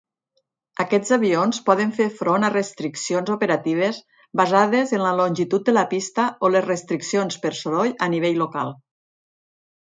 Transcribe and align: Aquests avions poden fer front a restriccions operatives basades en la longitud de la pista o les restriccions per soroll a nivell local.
Aquests 0.83 1.11
avions 1.17 1.59
poden 1.67 1.91
fer 1.97 2.07
front 2.21 2.45
a 2.47 2.49
restriccions 2.53 3.29
operatives 3.35 4.01
basades 4.43 4.95
en 4.99 5.05
la 5.05 5.13
longitud 5.21 5.69
de 5.69 5.77
la 5.79 5.87
pista 5.95 6.27
o 6.49 6.53
les 6.57 6.69
restriccions 6.73 7.41
per 7.47 7.55
soroll 7.63 7.97
a 8.09 8.13
nivell 8.19 8.45
local. 8.47 8.77